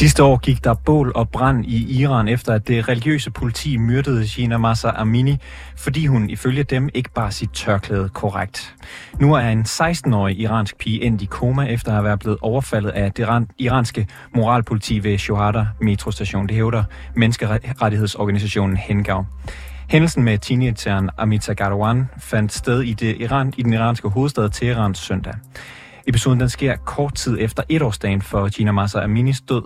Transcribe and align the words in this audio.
Sidste 0.00 0.22
år 0.22 0.36
gik 0.36 0.64
der 0.64 0.74
bål 0.74 1.12
og 1.14 1.28
brand 1.28 1.64
i 1.66 2.00
Iran 2.00 2.28
efter, 2.28 2.54
at 2.54 2.68
det 2.68 2.88
religiøse 2.88 3.30
politi 3.30 3.76
myrdede 3.76 4.26
Gina 4.26 4.58
Massa 4.58 4.90
Amini, 4.94 5.36
fordi 5.76 6.06
hun 6.06 6.30
ifølge 6.30 6.62
dem 6.62 6.88
ikke 6.94 7.10
bare 7.14 7.32
sit 7.32 7.50
tørklæde 7.50 8.08
korrekt. 8.08 8.74
Nu 9.18 9.34
er 9.34 9.40
en 9.40 9.62
16-årig 9.62 10.40
iransk 10.40 10.78
pige 10.78 11.02
endt 11.02 11.22
i 11.22 11.24
koma 11.24 11.62
efter 11.62 11.88
at 11.88 11.94
have 11.94 12.04
været 12.04 12.18
blevet 12.18 12.38
overfaldet 12.42 12.90
af 12.90 13.12
det 13.12 13.46
iranske 13.58 14.06
moralpoliti 14.34 15.04
ved 15.04 15.18
Shohada 15.18 15.66
metrostation. 15.80 16.46
Det 16.46 16.56
hævder 16.56 16.84
menneskerettighedsorganisationen 17.16 18.76
Hengav. 18.76 19.26
Hændelsen 19.90 20.22
med 20.22 20.38
teenageren 20.38 21.10
Amita 21.18 21.52
Garwan 21.52 22.08
fandt 22.18 22.52
sted 22.52 22.82
i, 22.82 22.92
det 22.92 23.16
Iran, 23.20 23.52
i 23.56 23.62
den 23.62 23.72
iranske 23.72 24.08
hovedstad 24.08 24.48
Teheran 24.48 24.94
søndag. 24.94 25.34
Episoden 26.10 26.40
den 26.40 26.48
sker 26.48 26.76
kort 26.76 27.14
tid 27.14 27.36
efter 27.40 27.62
etårsdagen 27.68 28.22
for 28.22 28.48
Gina 28.48 28.72
Massa 28.72 29.00
Aminis 29.00 29.40
død. 29.40 29.62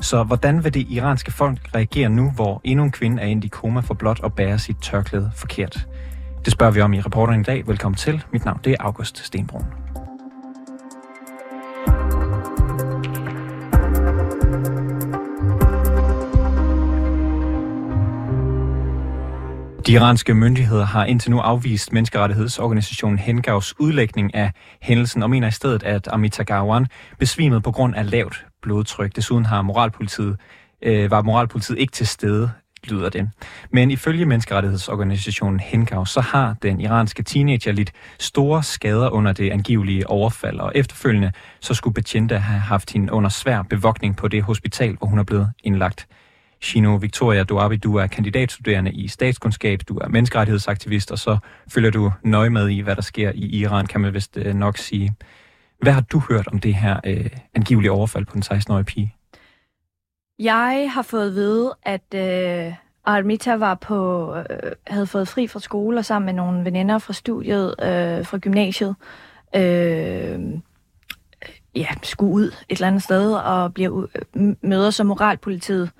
Så 0.00 0.24
hvordan 0.24 0.64
vil 0.64 0.74
det 0.74 0.86
iranske 0.90 1.32
folk 1.32 1.58
reagere 1.74 2.08
nu, 2.08 2.30
hvor 2.30 2.60
endnu 2.64 2.84
en 2.84 2.90
kvinde 2.90 3.22
er 3.22 3.26
i 3.26 3.48
koma 3.48 3.80
for 3.80 3.94
blot 3.94 4.20
at 4.24 4.32
bære 4.32 4.58
sit 4.58 4.76
tørklæde 4.82 5.30
forkert? 5.36 5.88
Det 6.44 6.52
spørger 6.52 6.72
vi 6.72 6.80
om 6.80 6.92
i 6.92 7.00
reporteren 7.00 7.40
i 7.40 7.44
dag. 7.44 7.68
Velkommen 7.68 7.96
til. 7.96 8.24
Mit 8.32 8.44
navn 8.44 8.60
det 8.64 8.72
er 8.72 8.76
August 8.80 9.26
Stenbrun. 9.26 9.85
De 19.86 19.92
iranske 19.92 20.34
myndigheder 20.34 20.84
har 20.84 21.04
indtil 21.04 21.30
nu 21.30 21.38
afvist 21.38 21.92
menneskerettighedsorganisationen 21.92 23.18
Hengavs 23.18 23.80
udlægning 23.80 24.34
af 24.34 24.52
hændelsen 24.82 25.22
og 25.22 25.30
mener 25.30 25.48
i 25.48 25.50
stedet, 25.50 25.82
at 25.82 26.08
Amita 26.10 26.42
Gawan 26.42 26.86
besvimede 27.18 27.60
på 27.60 27.72
grund 27.72 27.94
af 27.94 28.10
lavt 28.10 28.46
blodtryk. 28.62 29.16
Desuden 29.16 29.46
har 29.46 29.62
moralpolitiet, 29.62 30.36
øh, 30.82 31.10
var 31.10 31.22
moralpolitiet 31.22 31.78
ikke 31.78 31.92
til 31.92 32.06
stede 32.06 32.50
lyder 32.84 33.08
det. 33.08 33.30
Men 33.70 33.90
ifølge 33.90 34.26
menneskerettighedsorganisationen 34.26 35.60
Hengav, 35.60 36.06
så 36.06 36.20
har 36.20 36.56
den 36.62 36.80
iranske 36.80 37.22
teenager 37.22 37.72
lidt 37.72 37.92
store 38.18 38.62
skader 38.62 39.10
under 39.10 39.32
det 39.32 39.50
angivelige 39.50 40.10
overfald, 40.10 40.60
og 40.60 40.72
efterfølgende 40.74 41.32
så 41.60 41.74
skulle 41.74 41.94
betjente 41.94 42.38
have 42.38 42.60
haft 42.60 42.92
hende 42.92 43.12
under 43.12 43.30
svær 43.30 43.62
bevogtning 43.62 44.16
på 44.16 44.28
det 44.28 44.42
hospital, 44.42 44.96
hvor 44.96 45.06
hun 45.06 45.18
er 45.18 45.24
blevet 45.24 45.48
indlagt. 45.64 46.06
Shino 46.60 46.96
Victoria 46.96 47.44
Duabi, 47.44 47.76
du 47.76 47.96
er 47.96 48.06
kandidatstuderende 48.06 48.92
i 48.92 49.08
statskundskab, 49.08 49.80
du 49.88 49.98
er 49.98 50.08
menneskerettighedsaktivist, 50.08 51.10
og 51.10 51.18
så 51.18 51.38
følger 51.68 51.90
du 51.90 52.12
nøje 52.22 52.50
med 52.50 52.68
i, 52.68 52.80
hvad 52.80 52.96
der 52.96 53.02
sker 53.02 53.32
i 53.34 53.46
Iran, 53.46 53.86
kan 53.86 54.00
man 54.00 54.14
vist 54.14 54.36
øh, 54.36 54.54
nok 54.54 54.76
sige. 54.76 55.14
Hvad 55.80 55.92
har 55.92 56.00
du 56.00 56.22
hørt 56.28 56.48
om 56.48 56.58
det 56.58 56.74
her 56.74 57.00
øh, 57.06 57.30
angivelige 57.54 57.92
overfald 57.92 58.26
på 58.26 58.34
den 58.34 58.42
16-årige 58.42 58.84
pige? 58.84 59.14
Jeg 60.38 60.90
har 60.92 61.02
fået 61.02 61.26
at 61.28 61.34
vide, 61.34 61.74
at 61.82 62.14
øh, 62.14 62.74
Armita 63.04 63.56
var 63.56 63.74
på, 63.74 64.34
øh, 64.36 64.72
havde 64.86 65.06
fået 65.06 65.28
fri 65.28 65.46
fra 65.46 65.60
skole 65.60 65.98
og 65.98 66.04
sammen 66.04 66.26
med 66.26 66.34
nogle 66.34 66.64
veninder 66.64 66.98
fra 66.98 67.12
studiet, 67.12 67.74
øh, 67.82 68.26
fra 68.26 68.38
gymnasiet, 68.38 68.96
øh, 69.56 70.40
ja, 71.74 71.88
skulle 72.02 72.32
ud 72.32 72.46
et 72.46 72.54
eller 72.68 72.86
andet 72.86 73.02
sted 73.02 73.34
og 73.34 73.74
bliver, 73.74 74.06
øh, 74.34 74.54
møder 74.62 74.90
så 74.90 75.04
moralpolitiet 75.04 75.90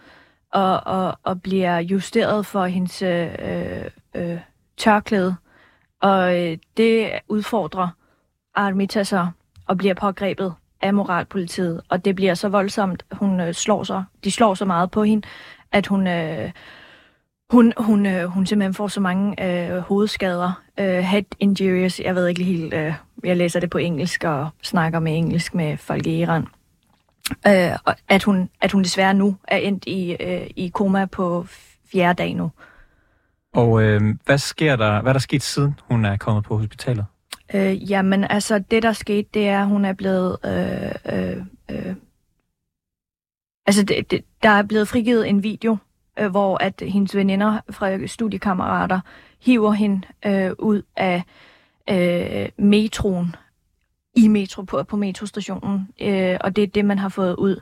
og, 0.52 0.86
og, 0.86 1.18
og 1.22 1.42
bliver 1.42 1.78
justeret 1.78 2.46
for 2.46 2.66
hendes 2.66 3.02
øh, 3.02 3.28
øh, 3.38 3.84
øh, 4.14 4.38
tørklæde. 4.76 5.36
Og 6.02 6.42
øh, 6.42 6.58
det 6.76 7.10
udfordrer 7.28 7.88
Armita 8.54 9.04
så 9.04 9.26
og 9.66 9.78
bliver 9.78 9.94
pågrebet 9.94 10.54
af 10.82 10.94
moralpolitiet. 10.94 11.80
Og 11.88 12.04
det 12.04 12.16
bliver 12.16 12.34
så 12.34 12.48
voldsomt, 12.48 13.04
hun 13.12 13.40
øh, 13.40 13.54
slår 13.54 13.84
sig, 13.84 14.04
de 14.24 14.30
slår 14.30 14.54
så 14.54 14.64
meget 14.64 14.90
på 14.90 15.02
hende, 15.02 15.28
at 15.72 15.86
hun, 15.86 16.06
øh, 16.06 16.50
hun, 17.50 17.72
hun, 17.76 18.06
øh, 18.06 18.24
hun 18.24 18.46
simpelthen 18.46 18.74
får 18.74 18.88
så 18.88 19.00
mange 19.00 19.44
øh, 19.44 19.78
hovedskader. 19.78 20.62
Øh, 20.78 20.98
head 20.98 21.24
injuries, 21.40 22.00
jeg 22.00 22.14
ved 22.14 22.28
ikke 22.28 22.44
helt, 22.44 22.74
øh, 22.74 22.94
jeg 23.24 23.36
læser 23.36 23.60
det 23.60 23.70
på 23.70 23.78
engelsk 23.78 24.24
og 24.24 24.48
snakker 24.62 24.98
med 24.98 25.16
engelsk 25.16 25.54
med 25.54 25.76
folk 25.76 26.06
i 26.06 26.20
Iran. 26.20 26.46
Øh, 27.46 27.94
at, 28.08 28.22
hun, 28.22 28.50
at 28.60 28.72
hun 28.72 28.82
desværre 28.82 29.14
nu 29.14 29.36
er 29.48 29.56
endt 29.56 29.84
i, 29.86 30.16
øh, 30.20 30.46
i 30.56 30.68
koma 30.68 31.04
på 31.04 31.46
fjerde 31.92 32.22
dag 32.22 32.34
nu. 32.34 32.50
Og 33.54 33.82
øh, 33.82 34.02
hvad 34.24 34.38
sker 34.38 34.76
der, 34.76 35.02
hvad 35.02 35.10
er 35.10 35.12
der 35.12 35.20
sket 35.20 35.42
siden 35.42 35.80
hun 35.82 36.04
er 36.04 36.16
kommet 36.16 36.44
på 36.44 36.56
hospitalet? 36.56 37.04
Øh, 37.54 37.90
jamen, 37.90 38.24
altså, 38.24 38.58
det 38.58 38.82
der 38.82 38.92
skete, 38.92 39.28
det 39.34 39.48
er, 39.48 39.60
at 39.60 39.66
hun 39.66 39.84
er 39.84 39.92
blevet... 39.92 40.36
Øh, 40.44 41.18
øh, 41.18 41.36
øh, 41.70 41.94
altså, 43.66 43.82
det, 43.82 44.10
det, 44.10 44.24
der 44.42 44.48
er 44.48 44.62
blevet 44.62 44.88
frigivet 44.88 45.28
en 45.28 45.42
video, 45.42 45.76
øh, 46.18 46.30
hvor 46.30 46.58
at 46.62 46.82
hendes 46.86 47.16
veninder 47.16 47.60
fra 47.70 48.06
studiekammerater 48.06 49.00
hiver 49.40 49.72
hende 49.72 50.06
øh, 50.26 50.52
ud 50.58 50.82
af 50.96 51.22
øh, 51.90 52.48
metroen, 52.66 53.36
i 54.16 54.28
metro 54.28 54.62
på, 54.62 54.82
på 54.82 54.96
metrostationen, 54.96 55.88
øh, 56.00 56.36
og 56.40 56.56
det 56.56 56.62
er 56.62 56.66
det, 56.66 56.84
man 56.84 56.98
har 56.98 57.08
fået 57.08 57.34
ud. 57.34 57.60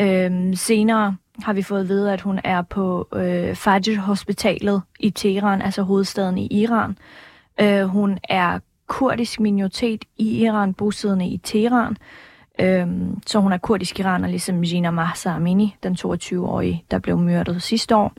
Øh, 0.00 0.56
senere 0.56 1.16
har 1.42 1.52
vi 1.52 1.62
fået 1.62 1.80
at 1.80 1.88
vide, 1.88 2.12
at 2.12 2.20
hun 2.20 2.40
er 2.44 2.62
på 2.62 3.08
øh, 3.14 3.54
Fajr-hospitalet 3.54 4.82
i 5.00 5.10
Teheran, 5.10 5.62
altså 5.62 5.82
hovedstaden 5.82 6.38
i 6.38 6.46
Iran. 6.50 6.98
Øh, 7.60 7.84
hun 7.84 8.18
er 8.24 8.58
kurdisk 8.86 9.40
minoritet 9.40 10.04
i 10.16 10.44
Iran, 10.44 10.74
bosiddende 10.74 11.28
i 11.28 11.36
Teheran. 11.36 11.96
Øhm, 12.60 13.22
så 13.26 13.40
hun 13.40 13.52
er 13.52 13.58
kurdisk 13.58 14.00
iraner, 14.00 14.28
ligesom 14.28 14.62
Gina 14.62 14.90
Mahsa 14.90 15.30
Amini, 15.30 15.76
den 15.82 15.96
22-årige, 16.00 16.84
der 16.90 16.98
blev 16.98 17.18
myrdet 17.18 17.62
sidste 17.62 17.96
år. 17.96 18.12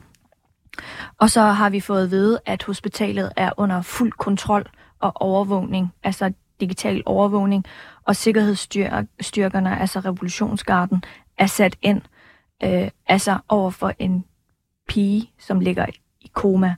Og 1.18 1.30
så 1.30 1.40
har 1.40 1.70
vi 1.70 1.80
fået 1.80 2.04
at 2.04 2.10
vide, 2.10 2.40
at 2.46 2.62
hospitalet 2.62 3.32
er 3.36 3.50
under 3.56 3.82
fuld 3.82 4.12
kontrol 4.12 4.66
og 5.00 5.12
overvågning, 5.14 5.92
altså 6.02 6.32
digital 6.60 7.02
overvågning, 7.06 7.64
og 8.04 8.16
sikkerhedsstyrkerne, 8.16 9.80
altså 9.80 10.00
revolutionsgarden, 10.00 11.02
er 11.38 11.46
sat 11.46 11.76
ind, 11.82 12.02
øh, 12.64 12.90
altså 13.06 13.38
over 13.48 13.70
for 13.70 13.92
en 13.98 14.24
pige, 14.88 15.30
som 15.38 15.60
ligger 15.60 15.86
i 16.20 16.30
koma. 16.32 16.74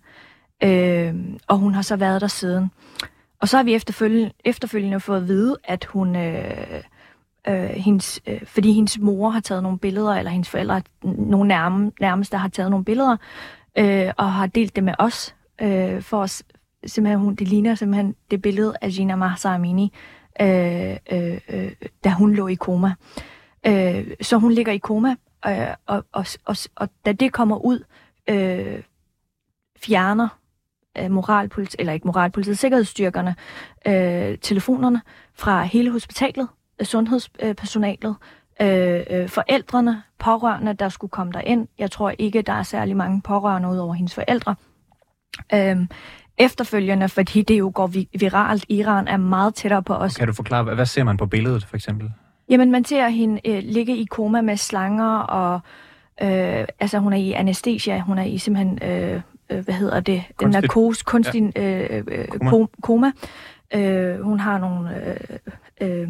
Øh, 0.62 1.14
og 1.46 1.58
hun 1.58 1.74
har 1.74 1.82
så 1.82 1.96
været 1.96 2.20
der 2.20 2.26
siden. 2.26 2.70
Og 3.40 3.48
så 3.48 3.56
har 3.56 3.64
vi 3.64 3.74
efterfølgende, 3.74 4.32
efterfølgende 4.44 5.00
fået 5.00 5.16
at 5.16 5.28
vide, 5.28 5.56
at 5.64 5.84
hun, 5.84 6.16
øh, 6.16 6.82
øh, 7.48 7.64
hendes, 7.64 8.20
øh, 8.26 8.46
fordi 8.46 8.72
hendes 8.72 8.98
mor 8.98 9.30
har 9.30 9.40
taget 9.40 9.62
nogle 9.62 9.78
billeder, 9.78 10.14
eller 10.14 10.30
hendes 10.30 10.48
forældre, 10.48 10.82
nogle 11.02 11.48
nærme, 11.48 11.92
nærmeste 12.00 12.36
har 12.36 12.48
taget 12.48 12.70
nogle 12.70 12.84
billeder, 12.84 13.16
øh, 13.78 14.12
og 14.16 14.32
har 14.32 14.46
delt 14.46 14.76
det 14.76 14.84
med 14.84 14.94
os, 14.98 15.34
øh, 15.60 16.02
for 16.02 16.20
os, 16.20 16.42
simpelthen, 16.86 17.20
hun, 17.20 17.34
det 17.34 17.48
ligner 17.48 17.74
simpelthen 17.74 18.14
det 18.30 18.42
billede 18.42 18.74
af 18.80 18.90
Gina 18.90 19.16
Mahsa 19.16 19.54
Amini, 19.54 19.92
øh, 20.40 20.96
øh, 21.12 21.40
øh, 21.48 21.72
da 22.04 22.10
hun 22.10 22.34
lå 22.34 22.48
i 22.48 22.54
koma. 22.54 22.94
Øh, 23.66 24.06
så 24.20 24.36
hun 24.36 24.52
ligger 24.52 24.72
i 24.72 24.78
koma, 24.78 25.16
øh, 25.46 25.74
og, 25.86 26.04
og, 26.12 26.26
og, 26.44 26.56
og 26.74 26.88
da 27.06 27.12
det 27.12 27.32
kommer 27.32 27.56
ud, 27.56 27.84
øh, 28.30 28.82
fjerner 29.76 30.28
øh, 30.98 31.10
moralpolitiet, 31.10 31.80
eller 31.80 31.92
ikke 31.92 32.06
moralpolitiet, 32.06 32.58
sikkerhedsstyrkerne, 32.58 33.36
øh, 33.86 34.38
telefonerne 34.38 35.00
fra 35.34 35.62
hele 35.62 35.90
hospitalet, 35.90 36.48
øh, 36.80 36.86
sundhedspersonalet, 36.86 38.16
øh, 38.60 39.00
øh, 39.10 39.28
forældrene, 39.28 40.02
pårørende, 40.18 40.72
der 40.72 40.88
skulle 40.88 41.10
komme 41.10 41.32
der 41.32 41.40
ind. 41.40 41.68
Jeg 41.78 41.90
tror 41.90 42.10
ikke, 42.10 42.42
der 42.42 42.52
er 42.52 42.62
særlig 42.62 42.96
mange 42.96 43.22
pårørende 43.22 43.68
ud 43.68 43.78
over 43.78 43.94
hendes 43.94 44.14
forældre. 44.14 44.54
Øh, 45.54 45.76
efterfølgende, 46.38 47.08
fordi 47.08 47.42
det 47.42 47.58
jo 47.58 47.72
går 47.74 47.90
viralt. 48.18 48.64
Iran 48.68 49.08
er 49.08 49.16
meget 49.16 49.54
tættere 49.54 49.82
på 49.82 49.94
os. 49.94 50.16
Kan 50.16 50.26
du 50.26 50.32
forklare, 50.32 50.74
hvad 50.74 50.86
ser 50.86 51.04
man 51.04 51.16
på 51.16 51.26
billedet 51.26 51.64
for 51.64 51.76
eksempel? 51.76 52.10
Jamen, 52.48 52.70
man 52.70 52.84
ser 52.84 53.08
hende 53.08 53.40
øh, 53.48 53.62
ligge 53.62 53.96
i 53.96 54.04
koma 54.04 54.40
med 54.40 54.56
slanger, 54.56 55.18
og 55.18 55.60
øh, 56.22 56.66
altså 56.80 56.98
hun 56.98 57.12
er 57.12 57.16
i 57.16 57.32
anestesia, 57.32 58.00
hun 58.00 58.18
er 58.18 58.24
i 58.24 58.38
simpelthen 58.38 58.78
øh, 58.82 59.20
øh, 59.50 59.64
hvad 59.64 59.74
hedder 59.74 60.00
det, 60.00 60.24
kunstig. 60.36 60.62
narkose, 60.62 61.04
kunstig 61.04 61.52
ja. 61.56 61.96
øh, 61.96 62.04
øh, 62.08 62.26
koma. 62.28 62.66
koma. 62.82 63.12
Øh, 63.74 64.20
hun 64.20 64.40
har 64.40 64.58
nogle 64.58 64.90
øh, 65.80 66.00
øh, 66.02 66.08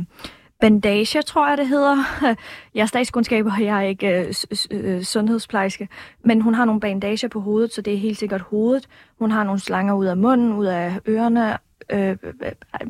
bandager, 0.63 1.23
tror 1.23 1.49
jeg 1.49 1.59
det 1.59 1.69
hedder. 1.69 1.97
Jeg 2.75 2.83
er 2.83 2.87
statskundskaber, 2.87 3.53
jeg 3.61 3.77
er 3.77 3.83
ikke 3.83 4.09
øh, 4.09 4.35
øh, 4.71 5.03
sundhedsplejerske. 5.03 5.89
Men 6.25 6.41
hun 6.41 6.55
har 6.55 6.65
nogle 6.65 6.81
bandager 6.81 7.29
på 7.29 7.41
hovedet, 7.41 7.75
så 7.75 7.83
det 7.83 7.95
er 7.95 7.99
helt 7.99 8.19
sikkert 8.19 8.41
hovedet. 8.41 8.89
Hun 9.19 9.31
har 9.31 9.45
nogle 9.45 9.61
slanger 9.61 9.95
ud 9.95 10.07
af 10.07 10.17
munden, 10.17 10.53
ud 10.53 10.67
af 10.67 10.99
ørerne. 11.09 11.59
Øh, 11.91 12.17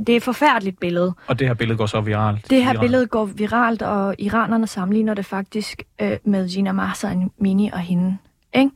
det 0.07 0.09
er 0.09 0.17
et 0.17 0.23
forfærdeligt 0.23 0.81
billede. 0.81 1.15
Og 1.27 1.39
det 1.39 1.47
her 1.47 1.55
billede 1.55 1.79
går 1.79 1.87
så 1.87 2.01
viralt? 2.01 2.51
Det 2.51 2.65
her 2.65 2.81
billede 2.81 3.07
går 3.07 3.25
viralt, 3.25 3.83
og 3.83 4.15
iranerne 4.19 4.67
sammenligner 4.67 5.15
det 5.15 5.27
faktisk 5.27 5.83
øh, 6.01 6.17
med 6.25 6.49
Gina 6.49 6.73
Mahsa 6.73 7.15
Mini 7.39 7.71
og 7.73 7.79
hende. 7.79 8.17
Ikke? 8.55 8.71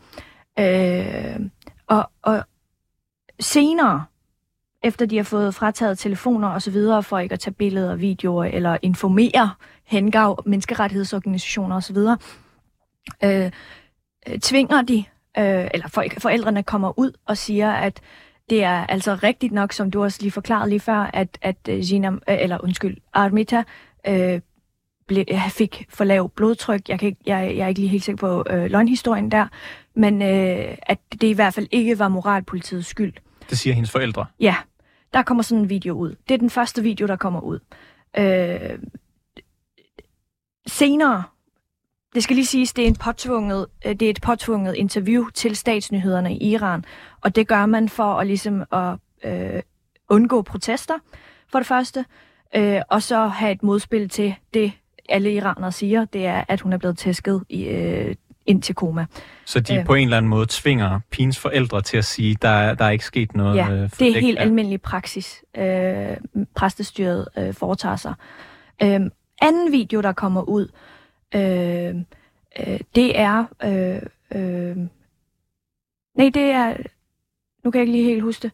Øh, 0.59 1.41
og, 1.87 2.11
og 2.23 2.45
senere, 3.41 4.05
efter 4.87 5.07
de 5.07 5.17
har 5.17 5.25
fået 5.25 5.55
frataget 5.55 5.99
telefoner 5.99 6.49
og 6.49 6.63
så 6.63 6.71
videre, 6.71 7.03
for 7.03 7.19
ikke 7.19 7.33
at 7.33 7.41
tage 7.41 7.55
billeder 7.55 7.91
og 7.91 8.01
videoer 8.01 8.45
eller 8.45 8.79
informere 8.83 9.51
hengav 9.85 10.43
menneskerettighedsorganisationer 10.47 11.77
og 11.77 11.83
så 11.83 11.93
videre, 11.93 12.19
øh, 13.25 13.51
øh, 14.29 14.39
tvinger 14.39 14.83
de, 14.83 15.05
øh, 15.39 15.69
eller 15.75 15.89
for, 15.89 16.05
forældrene 16.19 16.63
kommer 16.63 16.99
ud 16.99 17.13
og 17.27 17.37
siger, 17.37 17.73
at 17.73 18.01
det 18.51 18.65
er 18.65 18.87
altså 18.87 19.15
rigtigt 19.15 19.53
nok, 19.53 19.73
som 19.73 19.91
du 19.91 20.03
også 20.03 20.19
lige 20.21 20.31
forklarede 20.31 20.69
lige 20.69 20.81
før, 20.81 21.11
at, 21.15 21.39
at 21.43 21.57
øh, 21.69 21.81
Gina, 21.81 22.11
øh, 22.11 22.19
eller 22.29 22.59
undskyld, 22.65 22.97
Armita 23.13 23.63
øh, 24.09 24.41
ble, 25.07 25.25
fik 25.49 25.87
for 25.89 26.05
lav 26.05 26.31
blodtryk. 26.31 26.89
Jeg, 26.89 26.99
kan 26.99 27.07
ikke, 27.07 27.21
jeg, 27.27 27.57
jeg 27.57 27.65
er 27.65 27.69
ikke 27.69 27.81
lige 27.81 27.91
helt 27.91 28.05
sikker 28.05 28.19
på 28.19 28.45
øh, 28.51 28.71
løgnhistorien 28.71 29.31
der, 29.31 29.47
men 29.95 30.23
øh, 30.23 30.77
at 30.83 30.99
det 31.13 31.27
i 31.27 31.33
hvert 31.33 31.55
fald 31.55 31.67
ikke 31.71 31.99
var 31.99 32.09
moralpolitiets 32.09 32.89
skyld. 32.89 33.13
Det 33.51 33.59
siger 33.59 33.75
hendes 33.75 33.91
forældre? 33.91 34.27
Ja, 34.41 34.57
der 35.17 35.23
kommer 35.23 35.43
sådan 35.43 35.63
en 35.63 35.71
video 35.71 35.95
ud. 35.95 36.15
Det 36.29 36.35
er 36.35 36.39
den 36.39 36.51
første 36.51 36.83
video, 36.83 37.07
der 37.07 37.17
kommer 37.17 37.41
ud. 37.41 37.59
Øh, 38.19 38.79
senere, 40.67 41.23
det 42.15 42.23
skal 42.23 42.37
lige 42.37 42.47
siges, 42.47 42.73
det 42.73 42.83
er, 42.83 42.89
en 42.89 42.97
påtvunget, 42.97 43.67
øh, 43.87 43.95
det 43.95 44.03
er 44.03 44.11
et 44.11 44.21
påtvunget 44.23 44.75
interview 44.75 45.29
til 45.35 45.57
statsnyhederne 45.57 46.37
i 46.37 46.51
Iran, 46.51 46.85
og 47.21 47.37
det 47.37 47.49
gør 47.49 47.67
man 47.67 47.89
for 47.89 48.15
at, 48.15 48.27
ligesom 48.27 48.65
at 48.73 48.99
øh, 49.25 49.63
undgå 50.09 50.43
protester, 50.43 50.95
for 51.49 51.59
det 51.59 51.67
første, 51.67 52.05
øh, 52.57 52.81
og 52.91 53.03
så 53.03 53.27
have 53.27 53.53
et 53.53 53.63
modspil 53.63 54.09
til 54.09 54.35
det, 54.55 54.73
alle 55.09 55.33
iranere 55.35 55.73
siger, 55.73 56.05
det 56.05 56.27
er, 56.27 56.45
at 56.49 56.61
hun 56.61 56.73
er 56.73 56.79
blevet 56.79 56.99
tæsket 56.99 57.45
i, 57.49 57.65
øh, 57.65 58.15
ind 58.47 58.63
til 58.63 58.75
koma. 58.75 59.07
Så 59.45 59.61
de 59.61 59.77
øh, 59.77 59.85
på 59.85 59.95
en 59.95 60.05
eller 60.05 60.17
anden 60.17 60.29
måde 60.29 60.47
tvinger 60.49 61.01
pigens 61.11 61.39
forældre 61.39 61.83
til 61.83 61.97
at 61.97 62.05
sige, 62.05 62.37
der, 62.43 62.75
der 62.75 62.85
er 62.85 62.91
ikke 62.91 63.05
sket 63.05 63.35
noget? 63.35 63.57
Ja, 63.57 63.71
øh, 63.71 63.91
det 63.99 64.17
er 64.17 64.21
helt 64.21 64.39
almindelig 64.39 64.83
praksis, 64.83 65.45
øh, 65.57 66.17
præstestyret 66.55 67.29
øh, 67.39 67.55
foretager 67.55 67.97
sig. 67.97 68.15
Øh, 68.83 69.01
anden 69.43 69.73
video, 69.73 70.01
der 70.01 70.13
kommer 70.13 70.43
ud, 70.43 70.69
øh, 71.35 71.95
øh, 72.61 72.81
det 72.95 73.19
er... 73.19 73.45
Øh, 73.65 74.03
øh, 74.41 74.77
nej, 76.17 76.31
det 76.35 76.51
er... 76.51 76.77
Nu 77.65 77.71
kan 77.71 77.79
jeg 77.79 77.83
ikke 77.89 77.99
lige 77.99 78.05
helt 78.05 78.23
huske 78.23 78.43
det 78.43 78.51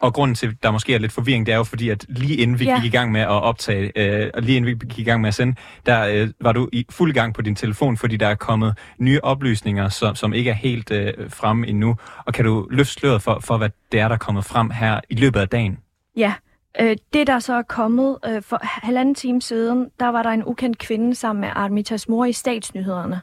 og 0.00 0.14
grunden 0.14 0.34
til, 0.34 0.46
at 0.46 0.54
der 0.62 0.70
måske 0.70 0.94
er 0.94 0.98
lidt 0.98 1.12
forvirring, 1.12 1.46
det 1.46 1.52
er 1.52 1.56
jo 1.56 1.64
fordi, 1.64 1.88
at 1.88 2.06
lige 2.08 2.36
inden 2.36 2.58
vi 2.58 2.64
ja. 2.64 2.80
gik 2.80 2.84
i 2.94 2.96
gang 2.96 3.12
med 3.12 3.20
at 3.20 3.28
optage, 3.28 3.92
øh, 3.96 4.30
og 4.34 4.42
lige 4.42 4.56
inden 4.56 4.80
vi 4.80 4.86
gik 4.86 4.98
i 4.98 5.10
gang 5.10 5.20
med 5.20 5.28
at 5.28 5.34
sende, 5.34 5.54
der 5.86 6.06
øh, 6.06 6.28
var 6.40 6.52
du 6.52 6.68
i 6.72 6.86
fuld 6.90 7.12
gang 7.12 7.34
på 7.34 7.42
din 7.42 7.54
telefon, 7.56 7.96
fordi 7.96 8.16
der 8.16 8.26
er 8.26 8.34
kommet 8.34 8.78
nye 8.98 9.20
oplysninger, 9.22 9.88
som, 9.88 10.14
som 10.14 10.32
ikke 10.32 10.50
er 10.50 10.54
helt 10.54 10.90
øh, 10.90 11.12
fremme 11.28 11.68
endnu. 11.68 11.96
Og 12.24 12.34
kan 12.34 12.44
du 12.44 12.66
løfte 12.70 12.92
sløret 12.92 13.22
for, 13.22 13.40
for, 13.40 13.56
hvad 13.56 13.70
det 13.92 14.00
er, 14.00 14.08
der 14.08 14.14
er 14.14 14.18
kommet 14.18 14.44
frem 14.44 14.70
her 14.70 15.00
i 15.10 15.14
løbet 15.14 15.40
af 15.40 15.48
dagen? 15.48 15.78
Ja, 16.16 16.34
øh, 16.80 16.96
det 17.12 17.26
der 17.26 17.38
så 17.38 17.54
er 17.54 17.62
kommet 17.62 18.18
øh, 18.26 18.42
for 18.42 18.60
halvanden 18.62 19.14
time 19.14 19.42
siden, 19.42 19.90
der 20.00 20.08
var 20.08 20.22
der 20.22 20.30
en 20.30 20.44
ukendt 20.44 20.78
kvinde 20.78 21.14
sammen 21.14 21.40
med 21.40 21.48
Armitas 21.54 22.08
mor 22.08 22.24
i 22.24 22.32
statsnyhederne 22.32 23.20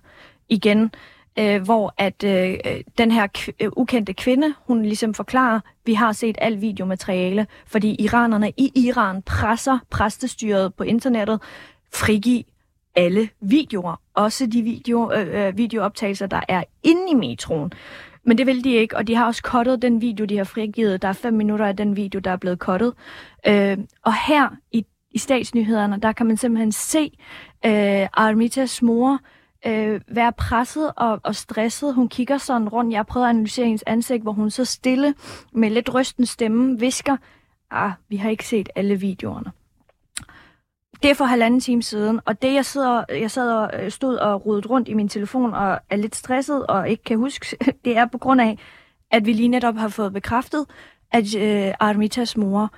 igen 0.49 0.91
øh, 1.39 1.61
hvor 1.61 1.93
at 1.97 2.23
øh, 2.23 2.57
øh 2.65 2.81
den 2.97 3.11
her 3.11 3.27
øh, 3.59 3.69
ukendte 3.77 4.13
kvinde, 4.13 4.53
hun 4.67 4.83
ligesom 4.83 5.13
forklarer, 5.13 5.59
vi 5.85 5.93
har 5.93 6.11
set 6.11 6.37
alt 6.41 6.61
videomateriale, 6.61 7.47
fordi 7.65 7.95
iranerne 7.99 8.51
i 8.57 8.71
Iran 8.75 9.21
presser 9.21 9.79
præstestyret 9.89 10.73
på 10.73 10.83
internettet, 10.83 11.41
frigiv 11.93 12.43
alle 12.95 13.29
videoer, 13.41 14.01
også 14.13 14.47
de 14.47 14.61
video, 14.61 15.11
øh, 15.13 15.47
øh, 15.47 15.57
videooptagelser, 15.57 16.27
der 16.27 16.41
er 16.47 16.63
inde 16.83 17.11
i 17.11 17.13
metroen. 17.13 17.73
Men 18.25 18.37
det 18.37 18.47
vil 18.47 18.63
de 18.63 18.73
ikke, 18.73 18.97
og 18.97 19.07
de 19.07 19.15
har 19.15 19.25
også 19.25 19.43
kottet 19.43 19.81
den 19.81 20.01
video, 20.01 20.25
de 20.25 20.37
har 20.37 20.43
frigivet. 20.43 21.01
Der 21.01 21.07
er 21.07 21.13
fem 21.13 21.33
minutter 21.33 21.65
af 21.65 21.77
den 21.77 21.95
video, 21.95 22.19
der 22.19 22.31
er 22.31 22.37
blevet 22.37 22.59
kottet. 22.59 22.93
Øh, 23.47 23.77
og 24.03 24.13
her 24.27 24.49
i, 24.71 24.85
i 25.11 25.17
statsnyhederne, 25.17 25.99
der 26.01 26.11
kan 26.11 26.25
man 26.25 26.37
simpelthen 26.37 26.71
se 26.71 27.11
øh, 27.65 28.07
Armitas 28.13 28.81
mor, 28.81 29.13
øh, 29.13 29.19
øh, 29.65 30.01
være 30.07 30.31
presset 30.31 30.91
og, 30.95 31.19
og 31.23 31.35
stresset. 31.35 31.95
Hun 31.95 32.09
kigger 32.09 32.37
sådan 32.37 32.69
rundt. 32.69 32.93
Jeg 32.93 33.05
prøver 33.05 33.25
at 33.25 33.29
analysere 33.29 33.65
hendes 33.65 33.83
ansigt, 33.87 34.23
hvor 34.23 34.31
hun 34.31 34.49
så 34.49 34.65
stille 34.65 35.15
med 35.51 35.69
lidt 35.69 35.93
rysten 35.93 36.25
stemme 36.25 36.79
visker, 36.79 37.17
ah, 37.71 37.91
vi 38.09 38.15
har 38.15 38.29
ikke 38.29 38.47
set 38.47 38.69
alle 38.75 38.99
videoerne. 38.99 39.51
Det 41.03 41.11
er 41.11 41.15
for 41.15 41.25
halvanden 41.25 41.59
time 41.59 41.83
siden, 41.83 42.19
og 42.25 42.41
det 42.41 42.53
jeg 42.53 42.65
sidder, 42.65 43.03
jeg 43.09 43.31
sad 43.31 43.51
og 43.51 43.83
øh, 43.83 43.91
stod 43.91 44.15
og 44.15 44.45
rodede 44.45 44.67
rundt 44.67 44.89
i 44.89 44.93
min 44.93 45.09
telefon 45.09 45.53
og 45.53 45.79
er 45.89 45.95
lidt 45.95 46.15
stresset 46.15 46.67
og 46.67 46.89
ikke 46.89 47.03
kan 47.03 47.17
huske, 47.17 47.57
det 47.85 47.97
er 47.97 48.05
på 48.05 48.17
grund 48.17 48.41
af, 48.41 48.57
at 49.11 49.25
vi 49.25 49.33
lige 49.33 49.47
netop 49.47 49.75
har 49.75 49.87
fået 49.87 50.13
bekræftet, 50.13 50.65
at 51.11 51.35
øh, 51.35 51.73
Armitas 51.79 52.37
mor 52.37 52.73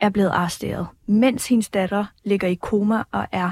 er 0.00 0.08
blevet 0.08 0.30
arresteret, 0.30 0.86
mens 1.06 1.48
hendes 1.48 1.68
datter 1.68 2.04
ligger 2.24 2.48
i 2.48 2.54
koma 2.54 3.02
og 3.12 3.26
er 3.32 3.50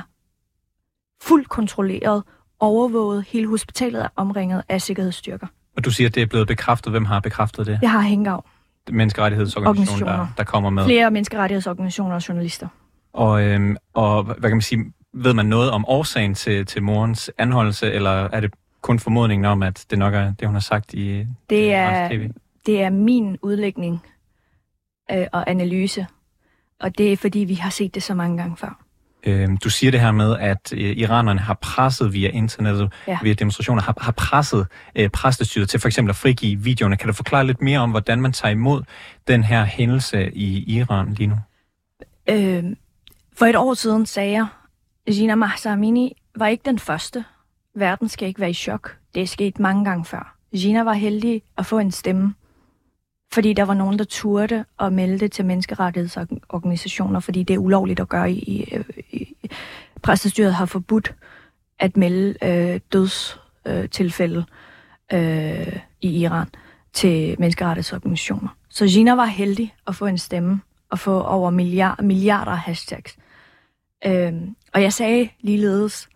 fuldt 1.23 1.49
kontrolleret 1.49 2.23
overvåget. 2.62 3.25
Hele 3.29 3.49
hospitalet 3.49 4.03
er 4.03 4.09
omringet 4.17 4.62
af 4.69 4.82
sikkerhedsstyrker. 4.82 5.47
Og 5.76 5.85
du 5.85 5.91
siger, 5.91 6.09
at 6.09 6.14
det 6.14 6.23
er 6.23 6.26
blevet 6.26 6.47
bekræftet. 6.47 6.93
Hvem 6.93 7.05
har 7.05 7.20
bekræftet 7.20 7.67
det? 7.67 7.79
Jeg 7.82 7.91
har 7.91 8.00
Hengav. 8.00 8.44
Menneskerettighedsorganisationen, 8.91 10.09
der, 10.09 10.26
der 10.37 10.44
kommer 10.44 10.70
med. 10.70 10.85
Flere 10.85 11.11
menneskerettighedsorganisationer 11.11 12.14
og 12.14 12.29
journalister. 12.29 12.69
Og, 13.12 13.43
øhm, 13.43 13.76
og 13.94 14.25
hvad 14.25 14.50
kan 14.50 14.50
man 14.50 14.61
sige, 14.61 14.93
ved 15.12 15.35
man 15.35 15.47
noget 15.47 15.70
om 15.70 15.85
årsagen 15.88 16.35
til, 16.35 16.67
til 16.67 16.82
morens 16.82 17.31
anholdelse, 17.38 17.93
eller 17.93 18.11
er 18.11 18.41
det 18.41 18.55
kun 18.81 18.99
formodningen 18.99 19.44
om, 19.44 19.62
at 19.62 19.87
det 19.91 19.99
nok 19.99 20.15
er 20.15 20.32
det, 20.32 20.49
hun 20.49 20.55
har 20.55 20.61
sagt 20.61 20.94
i 20.94 21.26
det 21.50 21.73
er, 21.73 22.08
TV? 22.08 22.31
Det 22.67 22.82
er 22.82 22.91
min 22.91 23.38
udlægning 23.43 24.03
øh, 25.11 25.26
og 25.32 25.50
analyse, 25.50 26.06
og 26.81 26.99
det 26.99 27.12
er 27.12 27.17
fordi, 27.17 27.38
vi 27.38 27.55
har 27.55 27.70
set 27.70 27.94
det 27.94 28.03
så 28.03 28.15
mange 28.15 28.37
gange 28.37 28.56
før. 28.56 28.81
Øh, 29.26 29.48
du 29.64 29.70
siger 29.70 29.90
det 29.90 30.00
her 30.00 30.12
med, 30.12 30.36
at 30.38 30.72
øh, 30.72 30.96
iranerne 30.96 31.40
har 31.40 31.54
presset 31.54 32.12
via 32.12 32.28
internettet, 32.28 32.92
ja. 33.08 33.19
via 33.22 33.32
demonstrationer, 33.32 33.82
har, 33.82 33.94
har 34.00 34.12
presset 34.12 34.66
øh, 34.94 35.10
præstestyret 35.10 35.69
til 35.69 35.80
for 35.80 35.88
eksempel 35.88 36.10
at 36.10 36.16
frigive 36.16 36.60
videoerne. 36.60 36.96
Kan 36.96 37.06
du 37.06 37.12
forklare 37.12 37.46
lidt 37.46 37.62
mere 37.62 37.78
om, 37.78 37.90
hvordan 37.90 38.20
man 38.20 38.32
tager 38.32 38.52
imod 38.52 38.82
den 39.28 39.42
her 39.42 39.64
hændelse 39.64 40.30
i 40.32 40.76
Iran 40.76 41.12
lige 41.12 41.26
nu? 41.26 41.36
Øh, 42.28 42.64
for 43.36 43.46
et 43.46 43.56
år 43.56 43.74
siden 43.74 44.06
sagde 44.06 44.32
jeg, 44.32 44.46
Gina 45.06 45.34
Mahsa 45.34 45.72
Amini 45.72 46.16
var 46.36 46.46
ikke 46.46 46.62
den 46.64 46.78
første. 46.78 47.24
Verden 47.74 48.08
skal 48.08 48.29
ikke 48.29 48.41
være 48.41 48.50
i 48.50 48.55
chok. 48.55 48.96
Det 49.14 49.22
er 49.22 49.26
sket 49.26 49.58
mange 49.58 49.84
gange 49.84 50.05
før. 50.05 50.36
Gina 50.55 50.82
var 50.82 50.93
heldig 50.93 51.43
at 51.58 51.67
få 51.67 51.79
en 51.79 51.91
stemme 51.91 52.34
fordi 53.32 53.53
der 53.53 53.62
var 53.62 53.74
nogen, 53.74 53.98
der 53.98 54.05
turde 54.05 54.65
at 54.81 54.93
melde 54.93 55.19
det 55.19 55.32
til 55.32 55.44
menneskerettighedsorganisationer, 55.44 57.20
fordi 57.20 57.43
det 57.43 57.55
er 57.55 57.58
ulovligt 57.58 58.01
at 58.01 58.08
gøre 58.08 58.32
i, 58.32 58.39
i, 58.39 58.79
i 59.10 59.51
præstestyret 60.03 60.55
har 60.55 60.67
forbudt 60.67 61.15
at 61.79 61.96
melde 61.96 62.34
øh, 62.44 62.81
dødstilfælde 62.93 64.44
øh, 65.12 65.77
i 66.01 66.20
Iran 66.20 66.46
til 66.93 67.36
menneskerettighedsorganisationer. 67.39 68.48
Så 68.69 68.86
Gina 68.86 69.15
var 69.15 69.24
heldig 69.24 69.74
at 69.86 69.94
få 69.94 70.06
en 70.06 70.19
stemme 70.19 70.60
og 70.91 70.98
få 70.98 71.22
over 71.22 71.51
milliard, 71.51 72.03
milliarder 72.03 72.55
hashtags. 72.55 73.17
Øh, 74.06 74.32
og 74.74 74.82
jeg 74.82 74.93
sagde 74.93 75.29
ligeledes, 75.41 76.08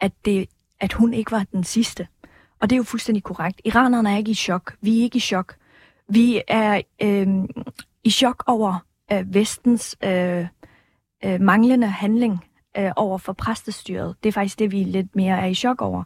at, 0.00 0.12
det, 0.24 0.48
at 0.80 0.92
hun 0.92 1.14
ikke 1.14 1.32
var 1.32 1.46
den 1.52 1.64
sidste. 1.64 2.06
Og 2.60 2.70
det 2.70 2.76
er 2.76 2.78
jo 2.78 2.82
fuldstændig 2.82 3.22
korrekt. 3.22 3.60
Iranerne 3.64 4.12
er 4.12 4.16
ikke 4.16 4.30
i 4.30 4.34
chok. 4.34 4.74
Vi 4.80 4.98
er 4.98 5.02
ikke 5.02 5.16
i 5.16 5.20
chok. 5.20 5.54
Vi 6.10 6.42
er 6.48 6.80
øh, 7.02 7.28
i 8.04 8.10
chok 8.10 8.44
over 8.46 8.84
øh, 9.12 9.34
vestens 9.34 9.96
øh, 10.04 10.46
øh, 11.24 11.40
manglende 11.40 11.86
handling 11.86 12.44
øh, 12.78 12.90
over 12.96 13.18
for 13.18 13.32
præstestyret. 13.32 14.14
Det 14.22 14.28
er 14.28 14.32
faktisk 14.32 14.58
det, 14.58 14.72
vi 14.72 14.84
lidt 14.84 15.16
mere 15.16 15.40
er 15.40 15.46
i 15.46 15.54
chok 15.54 15.82
over. 15.82 16.02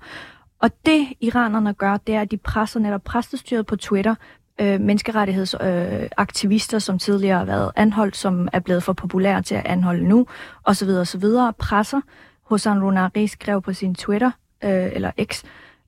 Og 0.59 0.71
det 0.87 1.09
iranerne 1.21 1.75
gør, 1.75 1.97
det 1.97 2.15
er, 2.15 2.21
at 2.21 2.31
de 2.31 2.37
presser 2.37 2.81
netop 2.81 3.03
præstestyret 3.05 3.67
på 3.67 3.77
Twitter, 3.77 4.15
øh, 4.61 4.81
menneskerettighedsaktivister, 4.81 6.77
øh, 6.77 6.81
som 6.81 6.99
tidligere 6.99 7.39
har 7.39 7.45
været 7.45 7.73
anholdt, 7.77 8.17
som 8.17 8.49
er 8.53 8.61
blevet 8.61 8.83
for 8.83 8.93
populære 8.93 9.43
til 9.43 9.55
at 9.55 9.67
anholde 9.67 10.09
nu, 10.09 10.27
osv. 10.65 10.89
osv. 10.89 11.25
presser. 11.59 12.01
Hossein 12.43 12.83
Ronari 12.85 13.27
skrev 13.27 13.63
på 13.63 13.73
sin 13.73 13.95
Twitter, 13.95 14.31
øh, 14.65 14.91
eller 14.93 15.11
X, 15.25 15.45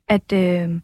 at 0.09 0.33
øh, 0.33 0.81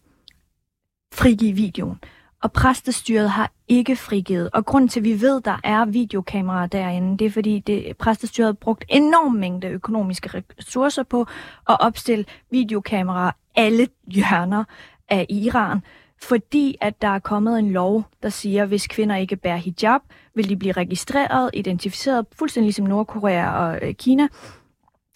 frigive 1.15 1.53
videoen. 1.53 1.99
Og 2.43 2.53
præstestyret 2.53 3.31
har 3.31 3.53
ikke 3.69 3.97
frigivet. 3.97 4.51
Og 4.53 4.67
grund 4.67 4.89
til, 4.89 5.01
at 5.01 5.05
vi 5.05 5.21
ved, 5.21 5.41
der 5.41 5.61
er 5.65 5.85
videokameraer 5.85 6.67
derinde, 6.67 7.19
det 7.19 7.27
er 7.27 7.31
fordi, 7.31 7.59
det, 7.59 7.97
præstestyret 7.97 8.47
har 8.47 8.53
brugt 8.53 8.85
enorm 8.89 9.33
mængde 9.33 9.69
økonomiske 9.69 10.43
ressourcer 10.59 11.03
på 11.03 11.27
at 11.69 11.77
opstille 11.81 12.25
videokameraer 12.51 13.31
alle 13.57 13.89
hjørner 14.07 14.65
af 15.09 15.27
Iran. 15.29 15.81
Fordi 16.23 16.77
at 16.81 17.03
der 17.03 17.09
er 17.09 17.19
kommet 17.19 17.59
en 17.59 17.71
lov, 17.71 18.05
der 18.23 18.29
siger, 18.29 18.63
at 18.63 18.69
hvis 18.69 18.87
kvinder 18.87 19.17
ikke 19.17 19.37
bærer 19.37 19.57
hijab, 19.57 20.01
vil 20.35 20.49
de 20.49 20.57
blive 20.57 20.73
registreret, 20.73 21.51
identificeret, 21.55 22.27
fuldstændig 22.33 22.67
ligesom 22.67 22.87
Nordkorea 22.87 23.51
og 23.51 23.79
øh, 23.83 23.95
Kina. 23.95 24.29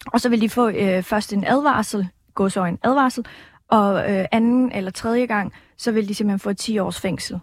Og 0.07 0.21
så 0.21 0.29
vil 0.29 0.41
de 0.41 0.49
få 0.49 0.69
øh, 0.69 1.03
først 1.03 1.33
en 1.33 1.43
advarsel, 1.47 2.07
en 2.39 2.79
advarsel, 2.83 3.25
og 3.69 4.11
øh, 4.11 4.25
anden 4.31 4.71
eller 4.71 4.91
tredje 4.91 5.25
gang, 5.25 5.53
så 5.77 5.91
vil 5.91 6.07
de 6.07 6.13
simpelthen 6.13 6.39
få 6.39 6.53
10 6.53 6.79
års 6.79 6.99
fængsel. 6.99 7.39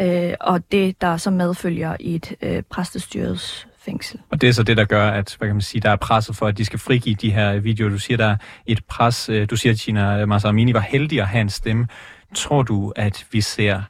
Øh, 0.00 0.32
og 0.40 0.72
det, 0.72 1.00
der 1.00 1.16
så 1.16 1.30
medfølger 1.30 1.96
i 2.00 2.14
et 2.14 2.34
øh, 2.42 2.62
præstestyrets 2.62 3.68
fængsel. 3.78 4.20
Og 4.30 4.40
det 4.40 4.48
er 4.48 4.52
så 4.52 4.62
det, 4.62 4.76
der 4.76 4.84
gør, 4.84 5.08
at 5.08 5.36
hvad 5.38 5.48
kan 5.48 5.54
man 5.54 5.62
sige, 5.62 5.80
der 5.80 5.90
er 5.90 5.96
presset 5.96 6.36
for, 6.36 6.46
at 6.46 6.58
de 6.58 6.64
skal 6.64 6.78
frigive 6.78 7.14
de 7.14 7.32
her 7.32 7.58
videoer. 7.58 7.90
Du 7.90 7.98
siger, 7.98 8.16
der 8.16 8.26
er 8.26 8.36
et 8.66 8.84
pres. 8.84 9.28
Øh, 9.28 9.50
du 9.50 9.56
siger, 9.56 9.72
at 9.72 9.78
Gina 9.78 10.20
øh, 10.20 10.28
Massamini 10.28 10.74
var 10.74 10.80
heldig 10.80 11.20
at 11.20 11.28
have 11.28 11.40
en 11.40 11.50
stemme. 11.50 11.86
Tror 12.34 12.62
du, 12.62 12.92
at 12.96 13.26
vi 13.32 13.40
ser 13.40 13.82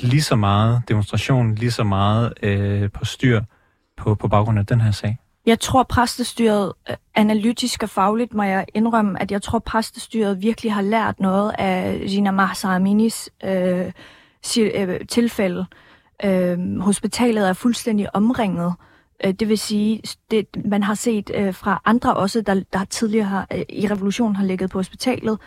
lige 0.00 0.22
så 0.22 0.36
meget 0.36 0.82
demonstration, 0.88 1.54
lige 1.54 1.70
så 1.70 1.84
meget 1.84 2.32
øh, 2.42 2.90
på 2.90 3.04
styr 3.04 3.40
på, 3.96 4.14
på 4.14 4.28
baggrund 4.28 4.58
af 4.58 4.66
den 4.66 4.80
her 4.80 4.90
sag? 4.90 5.18
Jeg 5.46 5.60
tror, 5.60 5.82
præstestyret 5.82 6.72
øh, 6.90 6.96
analytisk 7.14 7.82
og 7.82 7.90
fagligt, 7.90 8.34
må 8.34 8.42
jeg 8.42 8.66
indrømme, 8.74 9.22
at 9.22 9.32
jeg 9.32 9.42
tror, 9.42 9.58
præstestyret 9.58 10.42
virkelig 10.42 10.72
har 10.72 10.82
lært 10.82 11.20
noget 11.20 11.52
af 11.58 12.00
Gina 12.06 12.30
Mahsa 12.30 12.74
Aminis 12.74 13.30
øh, 13.44 13.92
øh, 14.58 15.06
tilfælde. 15.08 15.66
Øh, 16.24 16.80
hospitalet 16.80 17.48
er 17.48 17.52
fuldstændig 17.52 18.16
omringet. 18.16 18.74
Øh, 19.24 19.32
det 19.32 19.48
vil 19.48 19.58
sige, 19.58 20.02
det, 20.30 20.46
man 20.64 20.82
har 20.82 20.94
set 20.94 21.30
øh, 21.34 21.54
fra 21.54 21.82
andre 21.84 22.14
også, 22.14 22.40
der, 22.40 22.62
der 22.72 22.84
tidligere 22.84 23.26
har, 23.26 23.46
øh, 23.52 23.62
i 23.68 23.88
revolutionen 23.88 24.36
har 24.36 24.44
ligget 24.44 24.70
på 24.70 24.78
hospitalet, 24.78 25.38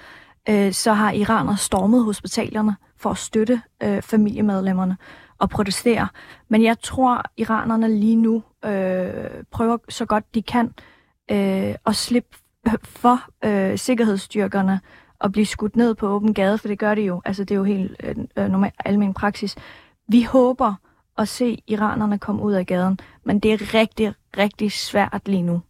øh, 0.50 0.74
så 0.74 0.94
har 0.94 1.12
Iraner 1.12 1.56
stormet 1.56 2.04
hospitalerne 2.04 2.76
for 2.98 3.10
at 3.10 3.18
støtte 3.18 3.62
øh, 3.84 4.02
familiemedlemmerne 4.02 4.98
og 5.40 5.50
protestere. 5.50 6.08
Men 6.50 6.64
jeg 6.64 6.80
tror, 6.80 7.24
iranerne 7.38 8.00
lige 8.00 8.16
nu 8.16 8.44
øh, 8.66 9.44
prøver 9.52 9.78
så 9.90 10.06
godt 10.06 10.36
de 10.36 10.42
kan 10.42 10.74
øh, 11.32 11.76
at 11.86 11.96
slippe 11.96 12.38
for 12.84 13.20
øh, 13.46 13.78
sikkerhedsstyrkerne 13.78 14.80
og 15.20 15.32
blive 15.32 15.46
skudt 15.46 15.76
ned 15.76 15.96
på 15.96 16.08
åben 16.08 16.34
gade, 16.34 16.58
for 16.58 16.68
det 16.68 16.80
gør 16.80 16.96
det 16.96 17.08
jo. 17.08 17.22
Altså, 17.26 17.44
det 17.44 17.52
er 17.52 17.56
jo 17.56 17.64
helt 17.64 17.96
øh, 18.04 18.16
øh 18.38 18.52
normal 18.52 18.72
almen 18.86 19.14
praksis. 19.14 19.56
Vi 20.08 20.24
håber 20.24 20.74
at 21.18 21.28
se 21.28 21.64
iranerne 21.68 22.20
komme 22.20 22.42
ud 22.44 22.54
af 22.54 22.66
gaden, 22.66 23.00
men 23.24 23.40
det 23.40 23.54
er 23.54 23.74
rigtig, 23.74 24.14
rigtig 24.38 24.72
svært 24.72 25.22
lige 25.26 25.42
nu. 25.42 25.62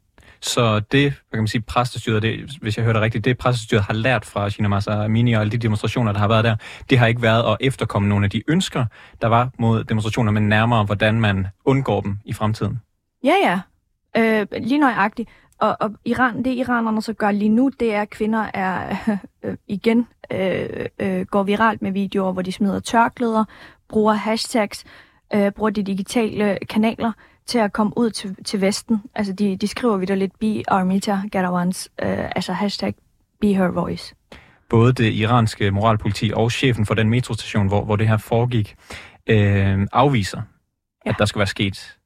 Så 0.42 0.80
det, 0.80 1.12
hvad 1.12 1.32
kan 1.32 1.40
man 1.40 1.48
sige, 1.48 1.62
præstestyret, 1.62 2.22
det, 2.22 2.58
hvis 2.62 2.78
jeg 2.78 2.84
hører 2.84 2.94
det 2.94 3.02
rigtigt, 3.02 3.26
det 3.26 3.38
præstestyret 3.38 3.84
har 3.84 3.94
lært 3.94 4.26
fra 4.26 4.50
Shina 4.50 4.68
Masa 4.68 5.04
Amini 5.04 5.34
og 5.34 5.42
alle 5.42 5.52
de 5.52 5.58
demonstrationer, 5.58 6.12
der 6.12 6.20
har 6.20 6.28
været 6.28 6.44
der, 6.44 6.56
det 6.90 6.98
har 6.98 7.08
ikke 7.08 7.22
været 7.22 7.52
at 7.52 7.58
efterkomme 7.60 8.10
nogle 8.10 8.26
af 8.26 8.30
de 8.30 8.44
ønsker, 8.48 8.86
der 9.22 9.28
var 9.28 9.50
mod 9.60 9.84
demonstrationer, 9.84 10.32
men 10.32 10.50
nærmere, 10.50 10.84
hvordan 10.84 11.22
man 11.22 11.48
undgår 11.66 12.02
dem 12.02 12.18
i 12.26 12.34
fremtiden. 12.34 12.80
Ja, 13.24 13.34
ja. 13.44 13.60
Øh, 14.18 14.48
lige 14.62 14.80
nøjagtigt. 14.80 15.30
Og, 15.60 15.78
og 15.80 15.92
Iran, 16.06 16.44
det 16.44 16.54
iranerne 16.54 17.02
så 17.02 17.14
gør 17.14 17.32
lige 17.32 17.50
nu, 17.50 17.72
det 17.80 17.94
er, 17.94 18.02
at 18.02 18.10
kvinder 18.10 18.46
er 18.54 18.96
øh, 19.44 19.58
igen 19.68 20.08
øh, 20.32 20.86
øh, 21.00 21.26
går 21.26 21.44
viralt 21.44 21.82
med 21.82 21.92
videoer, 21.92 22.32
hvor 22.32 22.42
de 22.42 22.52
smider 22.52 22.80
tørklæder, 22.80 23.46
bruger 23.90 24.14
hashtags, 24.14 24.86
øh, 25.34 25.52
bruger 25.52 25.70
de 25.70 25.84
digitale 25.84 26.58
kanaler 26.70 27.12
til 27.48 27.58
at 27.58 27.74
komme 27.74 27.94
ud 27.98 28.10
til, 28.10 28.36
til 28.46 28.62
Vesten. 28.62 29.02
Altså, 29.16 29.34
de, 29.34 29.58
de 29.58 29.68
skriver 29.68 29.98
videre 29.98 30.18
lidt, 30.18 30.40
be 30.40 30.64
Armita 30.68 31.22
Gadawans, 31.32 31.90
øh, 32.02 32.26
altså 32.36 32.54
hashtag 32.54 32.96
be 33.42 33.48
her 33.48 33.68
voice. 33.68 34.16
Både 34.70 34.94
det 34.94 35.14
iranske 35.14 35.72
moralpoliti 35.72 36.32
og 36.36 36.52
chefen 36.52 36.86
for 36.86 36.94
den 36.94 37.10
metrostation, 37.10 37.68
hvor, 37.68 37.84
hvor 37.84 37.96
det 37.96 38.08
her 38.08 38.18
foregik, 38.18 38.76
øh, 39.28 39.88
afviser, 39.92 40.42
ja. 41.06 41.10
at 41.10 41.16
der 41.20 41.26
skal 41.26 41.40
være 41.40 41.48
sket 41.48 41.98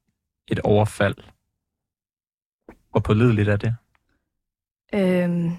et 0.47 0.59
overfald. 0.59 1.15
Hvor 2.91 2.99
pålideligt 2.99 3.49
er 3.49 3.57
det? 3.57 3.75
Øhm, 4.93 5.51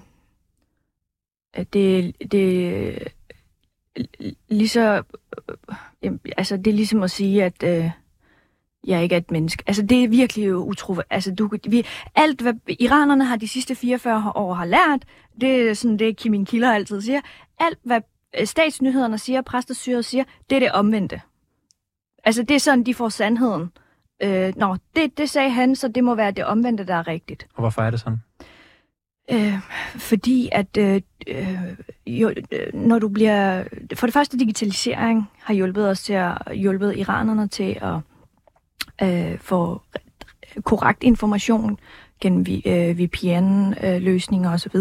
det, 1.73 2.15
det 2.31 3.13
lige 4.49 4.69
så, 4.69 5.03
øh, 6.01 6.11
altså 6.37 6.57
det 6.57 6.67
er 6.67 6.75
ligesom 6.75 7.03
at 7.03 7.11
sige, 7.11 7.43
at 7.43 7.63
øh, 7.63 7.91
jeg 8.87 9.03
ikke 9.03 9.15
er 9.15 9.17
et 9.17 9.31
menneske. 9.31 9.63
Altså, 9.67 9.81
det 9.81 10.03
er 10.03 10.07
virkelig 10.07 10.55
utroværdigt. 10.55 11.13
Altså, 11.13 11.35
du, 11.35 11.49
vi, 11.67 11.85
alt, 12.15 12.41
hvad 12.41 12.53
iranerne 12.79 13.25
har 13.25 13.35
de 13.35 13.47
sidste 13.47 13.75
44 13.75 14.31
år 14.35 14.53
har 14.53 14.65
lært, 14.65 15.05
det 15.41 15.69
er 15.69 15.73
sådan 15.73 15.99
det, 15.99 16.17
Kim 16.17 16.45
Kilder 16.45 16.73
altid 16.73 17.01
siger, 17.01 17.21
alt, 17.59 17.79
hvad 17.83 18.01
øh, 18.39 18.47
statsnyhederne 18.47 19.17
siger, 19.17 19.41
præstestyret 19.41 20.05
siger, 20.05 20.23
det 20.49 20.55
er 20.55 20.59
det 20.59 20.71
omvendte. 20.71 21.21
Altså, 22.23 22.43
det 22.43 22.55
er 22.55 22.59
sådan, 22.59 22.83
de 22.83 22.93
får 22.93 23.09
sandheden. 23.09 23.71
Øh, 24.23 24.53
nå, 24.55 24.77
det, 24.95 25.17
det 25.17 25.29
sagde 25.29 25.49
han, 25.49 25.75
så 25.75 25.87
det 25.87 26.03
må 26.03 26.15
være 26.15 26.31
det 26.31 26.45
omvendte, 26.45 26.85
der 26.85 26.95
er 26.95 27.07
rigtigt. 27.07 27.47
Og 27.53 27.61
hvorfor 27.61 27.81
er 27.81 27.89
det 27.89 27.99
sådan? 27.99 28.19
Øh, 29.31 29.59
fordi 29.95 30.49
at 30.51 30.77
øh, 30.77 31.01
øh, 31.27 31.57
jo, 32.07 32.33
øh, 32.51 32.73
når 32.73 32.99
du 32.99 33.07
bliver... 33.09 33.63
For 33.95 34.07
det 34.07 34.13
første, 34.13 34.37
digitalisering 34.37 35.29
har 35.39 35.53
hjulpet 35.53 35.89
os 35.89 36.03
til 36.03 36.13
at 36.13 36.37
hjulpet 36.53 36.97
iranerne 36.97 37.47
til 37.47 37.77
at 37.81 37.99
øh, 39.01 39.37
få 39.39 39.81
korrekt 40.63 41.03
information 41.03 41.79
gennem 42.21 42.45
øh, 42.65 42.99
VPN-løsninger 42.99 44.49
øh, 44.49 44.53
osv., 44.53 44.77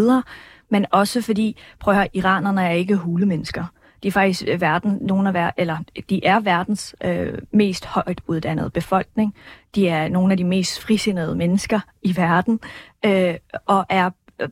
men 0.68 0.86
også 0.90 1.22
fordi, 1.22 1.56
prøv 1.80 1.94
at 1.94 1.98
høre, 1.98 2.08
iranerne 2.12 2.62
er 2.66 2.70
ikke 2.70 2.96
hulemennesker. 2.96 3.64
De 4.02 4.08
er 4.08 4.12
faktisk 4.12 4.44
øh, 4.48 4.60
verden, 4.60 4.98
nogle 5.00 5.28
af 5.28 5.34
ver- 5.34 5.54
eller 5.56 5.76
de 6.10 6.24
er 6.26 6.40
verdens 6.40 6.94
øh, 7.04 7.38
mest 7.50 7.84
højt 7.84 8.20
uddannede 8.26 8.70
befolkning. 8.70 9.34
De 9.74 9.88
er 9.88 10.08
nogle 10.08 10.32
af 10.32 10.36
de 10.36 10.44
mest 10.44 10.80
frisindede 10.80 11.34
mennesker 11.34 11.80
i 12.02 12.16
verden, 12.16 12.60
øh, 13.04 13.34
og 13.66 13.86
er 13.88 14.10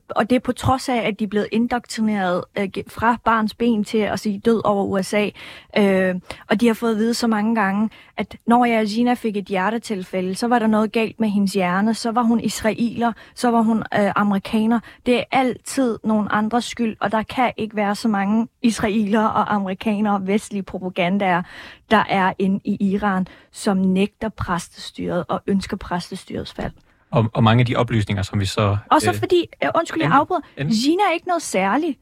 og 0.08 0.30
det 0.30 0.36
er 0.36 0.40
på 0.40 0.52
trods 0.52 0.88
af, 0.88 0.96
at 0.96 1.18
de 1.18 1.24
er 1.24 1.28
blevet 1.28 1.48
indoktrineret 1.52 2.44
øh, 2.58 2.68
fra 2.88 3.16
barns 3.24 3.54
ben 3.54 3.84
til 3.84 3.98
at 3.98 4.20
sige 4.20 4.38
død 4.38 4.60
over 4.64 4.84
USA. 4.84 5.28
Øh, 5.76 6.14
og 6.48 6.60
de 6.60 6.66
har 6.66 6.74
fået 6.74 6.92
at 6.92 6.96
vide 6.98 7.14
så 7.14 7.26
mange 7.26 7.54
gange, 7.54 7.90
at 8.16 8.36
når 8.46 8.64
jeg 8.64 8.86
Gina 8.86 9.14
fik 9.14 9.36
et 9.36 9.44
hjertetilfælde, 9.44 10.34
så 10.34 10.46
var 10.46 10.58
der 10.58 10.66
noget 10.66 10.92
galt 10.92 11.20
med 11.20 11.28
hendes 11.28 11.52
hjerne, 11.52 11.94
så 11.94 12.10
var 12.10 12.22
hun 12.22 12.40
israeler, 12.40 13.12
så 13.34 13.50
var 13.50 13.62
hun 13.62 13.78
øh, 13.78 14.12
amerikaner. 14.16 14.80
Det 15.06 15.18
er 15.18 15.24
altid 15.32 15.98
nogen 16.04 16.28
andres 16.30 16.64
skyld, 16.64 16.96
og 17.00 17.12
der 17.12 17.22
kan 17.22 17.52
ikke 17.56 17.76
være 17.76 17.94
så 17.94 18.08
mange 18.08 18.48
israeler 18.62 19.24
og 19.24 19.54
amerikanere, 19.54 20.26
vestlige 20.26 20.62
propagandaer, 20.62 21.42
der 21.90 22.04
er 22.08 22.32
inde 22.38 22.60
i 22.64 22.92
Iran, 22.92 23.26
som 23.52 23.76
nægter 23.76 24.28
præstestyret 24.28 25.24
og 25.28 25.42
ønsker 25.46 25.76
præstestyrets 25.76 26.52
fald. 26.52 26.72
Og, 27.12 27.30
og 27.34 27.44
mange 27.44 27.60
af 27.60 27.66
de 27.66 27.76
oplysninger, 27.76 28.22
som 28.22 28.40
vi 28.40 28.46
så... 28.46 28.76
Og 28.90 29.00
så 29.00 29.10
øh, 29.10 29.18
fordi, 29.18 29.46
øh, 29.64 29.70
undskyld, 29.74 30.02
jeg 30.02 30.12
afbryder, 30.12 30.40
Gina 30.56 31.02
er 31.02 31.12
ikke 31.12 31.28
noget 31.28 31.42
særligt. 31.42 31.98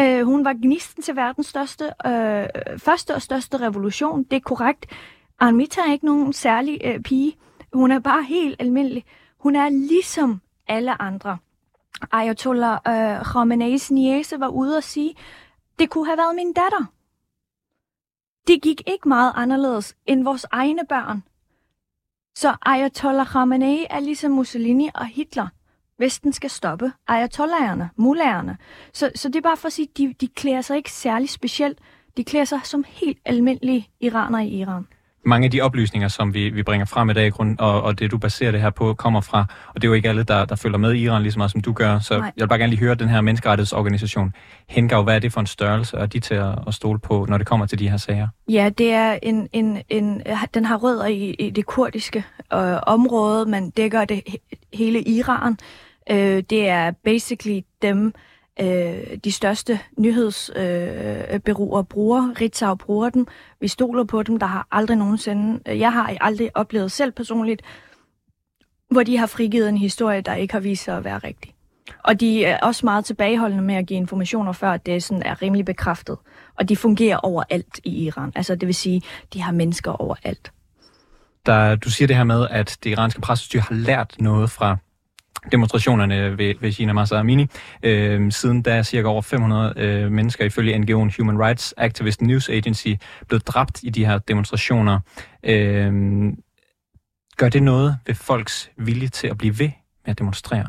Øh, 0.00 0.24
hun 0.24 0.44
var 0.44 0.52
gnisten 0.52 1.02
til 1.02 1.16
verdens 1.16 1.46
største, 1.46 1.84
øh, 2.06 2.46
første 2.78 3.14
og 3.14 3.22
største 3.22 3.60
revolution. 3.60 4.22
Det 4.22 4.36
er 4.36 4.40
korrekt. 4.40 4.86
Armita 5.38 5.80
er 5.80 5.92
ikke 5.92 6.06
nogen 6.06 6.32
særlig 6.32 6.80
øh, 6.84 7.00
pige. 7.00 7.36
Hun 7.72 7.90
er 7.90 7.98
bare 7.98 8.22
helt 8.22 8.56
almindelig. 8.60 9.04
Hun 9.38 9.56
er 9.56 9.68
ligesom 9.68 10.40
alle 10.68 11.02
andre. 11.02 11.38
Ayatollah 12.12 12.78
øh, 12.88 13.20
Khamenei's 13.20 13.92
niece 13.94 14.40
var 14.40 14.48
ude 14.48 14.76
og 14.76 14.82
sige, 14.82 15.14
det 15.78 15.90
kunne 15.90 16.06
have 16.06 16.18
været 16.18 16.34
min 16.36 16.52
datter. 16.52 16.84
Det 18.46 18.62
gik 18.62 18.82
ikke 18.86 19.08
meget 19.08 19.32
anderledes 19.36 19.96
end 20.06 20.24
vores 20.24 20.46
egne 20.50 20.82
børn. 20.88 21.22
Så 22.34 22.56
Ayatollah 22.62 23.26
Khamenei 23.26 23.86
er 23.90 24.00
ligesom 24.00 24.30
Mussolini 24.30 24.88
og 24.94 25.06
Hitler. 25.06 25.48
Vesten 25.98 26.32
skal 26.32 26.50
stoppe 26.50 26.92
ayatollaherne, 27.08 27.90
mullaherne. 27.96 28.56
Så, 28.92 29.10
så 29.14 29.28
det 29.28 29.36
er 29.36 29.40
bare 29.40 29.56
for 29.56 29.66
at 29.66 29.72
sige, 29.72 29.88
at 29.90 29.98
de, 29.98 30.14
de 30.20 30.28
klæder 30.28 30.60
sig 30.60 30.76
ikke 30.76 30.92
særlig 30.92 31.28
specielt. 31.28 31.78
De 32.16 32.24
klæder 32.24 32.44
sig 32.44 32.60
som 32.64 32.84
helt 32.88 33.18
almindelige 33.24 33.88
iranere 34.00 34.46
i 34.46 34.60
Iran 34.60 34.86
mange 35.24 35.44
af 35.44 35.50
de 35.50 35.60
oplysninger, 35.60 36.08
som 36.08 36.34
vi, 36.34 36.48
vi 36.48 36.62
bringer 36.62 36.86
frem 36.86 37.10
i 37.10 37.12
dag, 37.12 37.32
grund, 37.32 37.58
og, 37.58 37.82
og 37.82 37.98
det 37.98 38.10
du 38.10 38.18
baserer 38.18 38.50
det 38.50 38.60
her 38.60 38.70
på, 38.70 38.94
kommer 38.94 39.20
fra, 39.20 39.44
og 39.68 39.74
det 39.74 39.84
er 39.84 39.88
jo 39.88 39.94
ikke 39.94 40.08
alle, 40.08 40.22
der, 40.22 40.44
der 40.44 40.56
følger 40.56 40.78
med 40.78 40.92
i 40.92 40.98
Iran 40.98 41.22
lige 41.22 41.32
så 41.32 41.38
meget, 41.38 41.50
som 41.50 41.60
du 41.60 41.72
gør, 41.72 41.98
så 41.98 42.18
Nej. 42.18 42.32
jeg 42.36 42.42
vil 42.42 42.48
bare 42.48 42.58
gerne 42.58 42.70
lige 42.70 42.80
høre 42.80 42.94
den 42.94 43.08
her 43.08 43.20
menneskerettighedsorganisation. 43.20 44.32
Hengav, 44.68 45.02
hvad 45.02 45.14
er 45.14 45.18
det 45.18 45.32
for 45.32 45.40
en 45.40 45.46
størrelse, 45.46 45.98
og 45.98 46.12
de 46.12 46.20
til 46.20 46.34
at, 46.34 46.58
at 46.66 46.74
stole 46.74 46.98
på, 46.98 47.26
når 47.28 47.38
det 47.38 47.46
kommer 47.46 47.66
til 47.66 47.78
de 47.78 47.88
her 47.88 47.96
sager? 47.96 48.28
Ja, 48.48 48.70
det 48.78 48.92
er 48.92 49.18
en, 49.22 49.48
en, 49.52 49.82
en 49.88 50.22
den 50.54 50.64
har 50.64 50.76
rødder 50.76 51.06
i, 51.06 51.30
i 51.30 51.50
det 51.50 51.66
kurdiske 51.66 52.24
øh, 52.52 52.76
område, 52.86 53.46
men 53.46 53.70
dækker 53.70 54.04
det 54.04 54.22
hele 54.72 55.02
Iran. 55.02 55.58
Øh, 56.10 56.42
det 56.50 56.68
er 56.68 56.90
basically 57.04 57.60
dem, 57.82 58.06
øh, 58.06 58.12
øh, 58.60 59.16
de 59.24 59.32
største 59.32 59.80
nyhedsbyråer 59.98 61.78
øh, 61.78 61.84
bruger. 61.84 62.40
Ritzau 62.40 62.74
bruger 62.74 63.10
dem. 63.10 63.26
Vi 63.60 63.68
stoler 63.68 64.04
på 64.04 64.22
dem. 64.22 64.38
Der 64.38 64.46
har 64.46 64.66
aldrig 64.70 64.96
nogensinde... 64.96 65.60
Øh, 65.68 65.78
jeg 65.78 65.92
har 65.92 66.16
aldrig 66.20 66.50
oplevet 66.54 66.92
selv 66.92 67.12
personligt, 67.12 67.62
hvor 68.90 69.02
de 69.02 69.18
har 69.18 69.26
frigivet 69.26 69.68
en 69.68 69.78
historie, 69.78 70.20
der 70.20 70.34
ikke 70.34 70.52
har 70.52 70.60
vist 70.60 70.84
sig 70.84 70.96
at 70.96 71.04
være 71.04 71.18
rigtig. 71.18 71.54
Og 72.04 72.20
de 72.20 72.44
er 72.44 72.58
også 72.58 72.86
meget 72.86 73.04
tilbageholdende 73.04 73.64
med 73.64 73.74
at 73.74 73.86
give 73.86 73.96
informationer, 73.96 74.52
før 74.52 74.76
det 74.76 75.02
sådan 75.02 75.22
er 75.22 75.42
rimelig 75.42 75.64
bekræftet. 75.64 76.16
Og 76.58 76.68
de 76.68 76.76
fungerer 76.76 77.16
overalt 77.16 77.80
i 77.84 78.04
Iran. 78.04 78.32
Altså 78.34 78.54
det 78.54 78.66
vil 78.66 78.74
sige, 78.74 79.02
de 79.32 79.42
har 79.42 79.52
mennesker 79.52 79.90
overalt. 79.90 80.52
Der, 81.46 81.76
du 81.76 81.90
siger 81.90 82.06
det 82.06 82.16
her 82.16 82.24
med, 82.24 82.46
at 82.50 82.78
det 82.84 82.90
iranske 82.90 83.20
pressestyre 83.20 83.62
har 83.62 83.74
lært 83.74 84.14
noget 84.18 84.50
fra 84.50 84.76
demonstrationerne 85.52 86.38
ved, 86.38 86.54
ved 86.60 86.72
Gina 86.72 86.92
Masa 86.92 87.16
Amini. 87.16 87.46
Øh, 87.82 88.32
siden 88.32 88.62
da 88.62 88.76
er 88.76 88.82
cirka 88.82 89.08
over 89.08 89.22
500 89.22 89.74
øh, 89.76 90.12
mennesker 90.12 90.44
ifølge 90.44 90.76
NGO'en 90.76 91.14
Human 91.18 91.38
Rights 91.38 91.74
Activist 91.76 92.22
News 92.22 92.48
Agency 92.48 92.88
blevet 93.28 93.46
dræbt 93.46 93.82
i 93.82 93.90
de 93.90 94.06
her 94.06 94.18
demonstrationer. 94.18 95.00
Øh, 95.42 95.92
Gør 97.36 97.48
det 97.48 97.62
noget 97.62 97.98
ved 98.06 98.14
folks 98.14 98.70
vilje 98.76 99.08
til 99.08 99.26
at 99.26 99.38
blive 99.38 99.58
ved 99.58 99.70
med 100.04 100.10
at 100.10 100.18
demonstrere? 100.18 100.68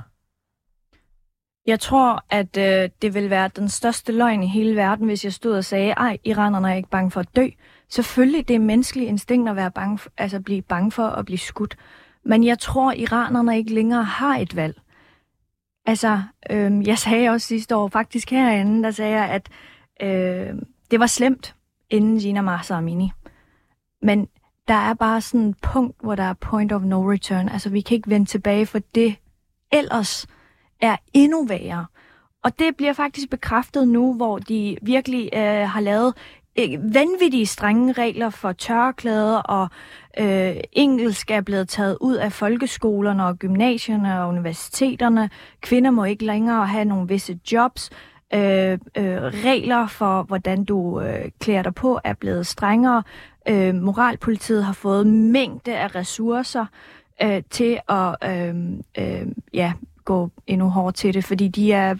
Jeg 1.67 1.79
tror, 1.79 2.23
at 2.29 2.57
øh, 2.57 2.89
det 3.01 3.13
vil 3.13 3.29
være 3.29 3.49
den 3.55 3.69
største 3.69 4.11
løgn 4.11 4.43
i 4.43 4.47
hele 4.47 4.75
verden, 4.75 5.05
hvis 5.05 5.23
jeg 5.23 5.33
stod 5.33 5.55
og 5.57 5.65
sagde, 5.65 5.91
ej, 5.91 6.17
iranerne 6.23 6.71
er 6.71 6.75
ikke 6.75 6.89
bange 6.89 7.11
for 7.11 7.19
at 7.19 7.35
dø. 7.35 7.47
Selvfølgelig, 7.89 8.47
det 8.47 8.55
er 8.55 8.59
menneskeligt 8.59 9.09
instinkt 9.09 9.49
at 9.49 9.55
være 9.55 9.71
bange 9.71 9.97
for, 9.97 10.09
altså 10.17 10.39
blive 10.39 10.61
bange 10.61 10.91
for 10.91 11.07
at 11.07 11.25
blive 11.25 11.37
skudt. 11.37 11.75
Men 12.25 12.43
jeg 12.43 12.59
tror, 12.59 12.91
iranerne 12.91 13.57
ikke 13.57 13.73
længere 13.73 14.03
har 14.03 14.37
et 14.37 14.55
valg. 14.55 14.81
Altså, 15.85 16.21
øhm, 16.49 16.81
jeg 16.81 16.97
sagde 16.97 17.29
også 17.29 17.47
sidste 17.47 17.75
år, 17.75 17.87
faktisk 17.87 18.29
herinde, 18.29 18.83
der 18.83 18.91
sagde 18.91 19.15
jeg, 19.15 19.29
at 19.29 19.49
øh, 20.01 20.55
det 20.91 20.99
var 20.99 21.07
slemt 21.07 21.55
inden 21.89 22.19
Gina 22.19 22.41
Massa 22.41 22.73
Amini. 22.73 23.11
Men 24.01 24.27
der 24.67 24.73
er 24.73 24.93
bare 24.93 25.21
sådan 25.21 25.49
et 25.49 25.57
punkt, 25.61 26.01
hvor 26.01 26.15
der 26.15 26.23
er 26.23 26.33
point 26.33 26.71
of 26.71 26.81
no 26.81 27.11
return. 27.11 27.49
Altså, 27.49 27.69
vi 27.69 27.81
kan 27.81 27.95
ikke 27.95 28.09
vende 28.09 28.25
tilbage, 28.25 28.65
for 28.65 28.79
det 28.95 29.15
ellers 29.71 30.27
er 30.81 30.95
endnu 31.13 31.45
værre. 31.45 31.85
Og 32.43 32.59
det 32.59 32.77
bliver 32.77 32.93
faktisk 32.93 33.29
bekræftet 33.29 33.87
nu, 33.87 34.13
hvor 34.13 34.37
de 34.37 34.77
virkelig 34.81 35.29
øh, 35.33 35.69
har 35.69 35.79
lavet 35.79 36.13
vanvittige 36.79 37.45
strenge 37.45 37.93
regler 37.93 38.29
for 38.29 38.51
tørklæder, 38.51 39.37
og 39.37 39.69
øh, 40.19 40.55
engelsk 40.71 41.31
er 41.31 41.41
blevet 41.41 41.69
taget 41.69 41.97
ud 42.01 42.15
af 42.15 42.31
folkeskolerne 42.31 43.25
og 43.25 43.39
gymnasierne 43.39 44.21
og 44.21 44.29
universiteterne. 44.29 45.29
Kvinder 45.61 45.91
må 45.91 46.03
ikke 46.03 46.25
længere 46.25 46.67
have 46.67 46.85
nogle 46.85 47.07
visse 47.07 47.39
jobs. 47.51 47.89
Øh, 48.33 48.71
øh, 48.97 49.21
regler 49.21 49.87
for, 49.87 50.23
hvordan 50.23 50.63
du 50.63 51.01
øh, 51.01 51.31
klæder 51.39 51.61
dig 51.61 51.75
på, 51.75 51.99
er 52.03 52.13
blevet 52.13 52.47
strengere. 52.47 53.03
Øh, 53.49 53.75
moralpolitiet 53.75 54.63
har 54.63 54.73
fået 54.73 55.07
mængde 55.07 55.77
af 55.77 55.95
ressourcer 55.95 56.65
øh, 57.23 57.41
til 57.49 57.79
at 57.89 58.15
øh, 58.23 58.55
øh, 58.97 59.27
ja, 59.53 59.73
gå 60.05 60.29
endnu 60.47 60.69
hårdere 60.69 60.91
til 60.91 61.13
det, 61.13 61.25
fordi 61.25 61.47
de 61.47 61.73
er, 61.73 61.95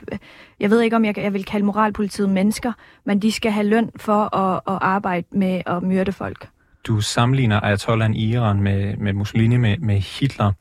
jeg 0.59 0.69
ved 0.69 0.81
ikke 0.81 0.95
om 0.95 1.05
jeg, 1.05 1.17
jeg 1.17 1.33
vil 1.33 1.45
kalde 1.45 1.65
moralpolitiet 1.65 2.29
mennesker, 2.29 2.71
men 3.05 3.21
de 3.21 3.31
skal 3.31 3.51
have 3.51 3.67
løn 3.67 3.91
for 3.95 4.35
at, 4.35 4.61
at 4.67 4.77
arbejde 4.81 5.27
med 5.31 5.61
at 5.65 5.83
myrde 5.83 6.11
folk. 6.11 6.49
Du 6.87 7.01
sammenligner 7.01 7.59
Ayatollahen 7.59 8.13
i 8.13 8.31
Iran 8.31 8.61
med, 8.61 8.97
med 8.97 9.13
Mussolini, 9.13 9.57
med, 9.57 9.77
med 9.77 9.95
Hitler. 9.95 10.51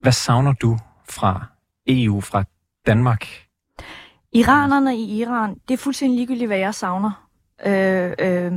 Hvad 0.00 0.12
savner 0.12 0.52
du 0.52 0.78
fra 1.08 1.44
EU, 1.86 2.20
fra 2.20 2.44
Danmark? 2.86 3.26
Iranerne 4.32 4.96
i 4.96 5.20
Iran, 5.20 5.56
det 5.68 5.74
er 5.74 5.78
fuldstændig 5.78 6.16
ligegyldigt, 6.16 6.48
hvad 6.48 6.58
jeg 6.58 6.74
savner. 6.74 7.26
Øh, 7.66 8.12
øh, 8.18 8.52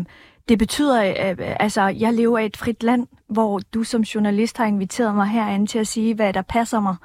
det 0.50 0.60
betyder, 0.60 1.02
at 1.02 1.42
altså, 1.60 1.82
jeg 1.88 2.14
lever 2.14 2.40
i 2.40 2.46
et 2.46 2.58
frit 2.58 2.84
land, 2.84 3.08
hvor 3.30 3.60
du 3.74 3.84
som 3.84 4.02
journalist 4.02 4.58
har 4.58 4.66
inviteret 4.66 5.16
mig 5.16 5.28
herinde 5.28 5.66
til 5.66 5.80
at 5.80 5.88
sige, 5.88 6.16
hvad 6.16 6.34
der 6.34 6.42
passer 6.42 6.80
mig. 6.80 6.96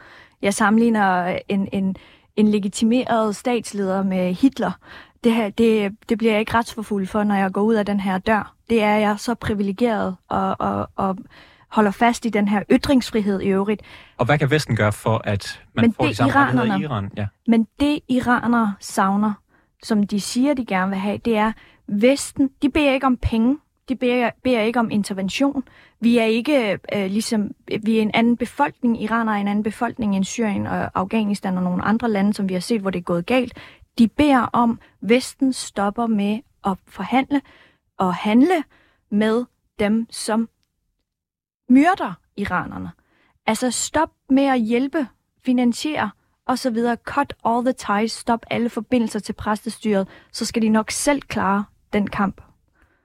Jeg 0.43 0.55
sammenligner 0.55 1.39
en, 1.49 1.69
en, 1.73 1.97
en 2.37 2.49
legitimeret 2.49 3.37
statsleder 3.37 4.03
med 4.03 4.35
Hitler. 4.35 4.73
Det, 5.25 5.33
her, 5.33 5.51
det, 5.51 5.97
det 6.09 6.19
bliver 6.19 6.33
jeg 6.33 6.41
ikke 6.41 6.55
retsforfuld 6.55 7.07
for, 7.07 7.25
når 7.25 7.35
jeg 7.35 7.53
går 7.53 7.61
ud 7.61 7.75
af 7.75 7.87
den 7.87 8.01
her 8.01 8.19
dør. 8.19 8.55
Det 8.71 8.83
er 8.83 8.95
jeg 8.95 9.19
så 9.19 9.35
privilegeret 9.35 10.17
og, 10.29 10.57
og, 10.59 10.89
og 10.97 11.17
holder 11.69 11.91
fast 11.91 12.25
i 12.25 12.29
den 12.29 12.49
her 12.49 12.63
ytringsfrihed 12.71 13.41
i 13.41 13.49
øvrigt. 13.49 13.83
Og 14.17 14.27
hvad 14.27 14.39
kan 14.39 14.51
Vesten 14.51 14.77
gøre 14.77 14.93
for, 14.93 15.23
at 15.25 15.63
man 15.75 15.83
men 15.83 15.93
får 15.93 16.05
det 16.05 16.11
de 16.11 16.17
samme 16.17 16.35
rettigheder 16.35 16.79
i 16.79 16.83
Iran? 16.83 17.11
Ja. 17.17 17.27
Men 17.47 17.67
det 17.81 18.01
iranere 18.09 18.75
savner, 18.81 19.33
som 19.83 20.07
de 20.07 20.21
siger, 20.21 20.55
de 20.55 20.67
gerne 20.67 20.91
vil 20.91 20.99
have, 20.99 21.19
det 21.25 21.37
er, 21.37 21.53
Vesten, 21.89 22.51
de 22.63 22.71
beder 22.71 22.93
ikke 22.93 23.07
om 23.07 23.17
penge, 23.17 23.57
de 23.89 23.97
beder, 23.97 24.31
beder 24.43 24.61
ikke 24.61 24.81
om 24.81 24.91
intervention. 24.91 25.65
Vi 26.01 26.19
er 26.19 26.25
ikke 26.25 26.79
øh, 26.95 27.07
ligesom, 27.07 27.51
vi 27.83 27.99
er 27.99 28.03
en 28.03 28.11
anden 28.15 28.37
befolkning. 28.37 29.03
Iran 29.03 29.29
er 29.29 29.33
en 29.33 29.49
anden 29.49 29.63
befolkning 29.63 30.17
end 30.17 30.25
Syrien 30.25 30.67
og 30.67 30.91
Afghanistan 30.95 31.57
og 31.57 31.63
nogle 31.63 31.83
andre 31.83 32.11
lande, 32.11 32.35
som 32.35 32.49
vi 32.49 32.55
har 32.55 32.61
set, 32.61 32.81
hvor 32.81 32.91
det 32.91 32.99
er 32.99 33.03
gået 33.03 33.27
galt. 33.27 33.55
De 33.99 34.09
beder 34.09 34.41
om, 34.53 34.81
Vesten 35.01 35.53
stopper 35.53 36.07
med 36.07 36.41
at 36.67 36.79
forhandle 36.87 37.43
og 37.97 38.15
handle 38.15 38.65
med 39.11 39.45
dem, 39.79 40.07
som 40.11 40.49
myrder 41.69 42.15
iranerne. 42.37 42.91
Altså 43.47 43.71
stop 43.71 44.11
med 44.31 44.45
at 44.45 44.61
hjælpe, 44.61 45.07
finansiere 45.45 46.11
og 46.47 46.59
så 46.59 46.71
videre. 46.71 46.97
Cut 46.97 47.35
all 47.45 47.65
the 47.65 47.73
ties, 47.73 48.13
stop 48.13 48.47
alle 48.51 48.69
forbindelser 48.69 49.19
til 49.19 49.33
præstestyret, 49.33 50.09
så 50.33 50.45
skal 50.45 50.63
de 50.63 50.69
nok 50.69 50.91
selv 50.91 51.21
klare 51.23 51.65
den 51.93 52.07
kamp. 52.07 52.48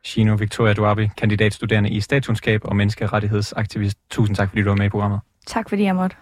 Shino 0.05 0.35
Victoria 0.35 0.73
Duabi, 0.73 1.09
kandidatstuderende 1.17 1.89
i 1.89 2.01
statskundskab 2.01 2.61
og 2.63 2.75
menneskerettighedsaktivist. 2.75 3.97
Tusind 4.11 4.35
tak, 4.35 4.49
fordi 4.49 4.61
du 4.61 4.69
var 4.69 4.75
med 4.75 4.85
i 4.85 4.89
programmet. 4.89 5.19
Tak, 5.47 5.69
fordi 5.69 5.83
jeg 5.83 5.95
måtte. 5.95 6.15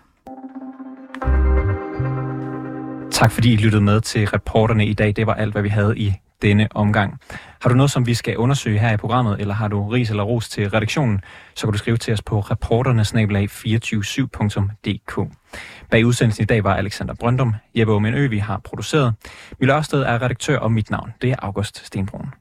Tak 3.12 3.32
fordi 3.32 3.54
I 3.54 3.56
lyttede 3.56 3.82
med 3.82 4.02
til 4.02 4.28
reporterne 4.28 4.86
i 4.86 4.94
dag. 4.94 5.16
Det 5.16 5.28
var 5.28 5.34
alt, 5.34 5.54
hvad 5.54 5.62
vi 5.62 5.70
havde 5.70 5.98
i 5.98 6.14
denne 6.42 6.68
omgang. 6.72 7.20
Har 7.62 7.70
du 7.70 7.76
noget, 7.76 7.92
som 7.92 8.08
vi 8.08 8.14
skal 8.14 8.38
undersøge 8.38 8.80
her 8.80 8.94
i 8.94 8.98
programmet, 8.98 9.40
eller 9.40 9.54
har 9.54 9.68
du 9.68 9.88
ris 9.88 10.10
eller 10.10 10.24
ros 10.24 10.50
til 10.50 10.70
redaktionen, 10.70 11.22
så 11.56 11.68
kan 11.68 11.72
du 11.72 11.78
skrive 11.78 11.98
til 11.98 12.14
os 12.14 12.22
på 12.22 12.40
reporternesnabelag247.dk. 12.40 15.30
Bag 15.90 16.06
udsendelsen 16.06 16.44
i 16.44 16.46
dag 16.46 16.64
var 16.64 16.76
Alexander 16.76 17.14
Brøndum, 17.14 17.56
Jeppe 17.76 17.94
Omen 17.94 18.32
vi 18.32 18.38
har 18.38 18.62
produceret. 18.64 19.14
Mille 19.60 19.76
Ørsted 19.76 20.02
er 20.02 20.22
redaktør, 20.22 20.58
og 20.58 20.72
mit 20.72 20.90
navn 20.90 21.14
det 21.22 21.32
er 21.32 21.36
August 21.40 21.86
Stenbrun. 21.86 22.34